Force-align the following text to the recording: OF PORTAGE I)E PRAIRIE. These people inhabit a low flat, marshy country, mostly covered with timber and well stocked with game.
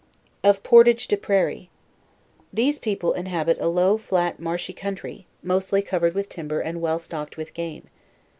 OF 0.43 0.63
PORTAGE 0.63 1.13
I)E 1.13 1.15
PRAIRIE. 1.15 1.69
These 2.51 2.79
people 2.79 3.13
inhabit 3.13 3.57
a 3.61 3.67
low 3.67 3.99
flat, 3.99 4.39
marshy 4.39 4.73
country, 4.73 5.27
mostly 5.43 5.83
covered 5.83 6.15
with 6.15 6.27
timber 6.27 6.59
and 6.59 6.81
well 6.81 6.97
stocked 6.97 7.37
with 7.37 7.53
game. 7.53 7.87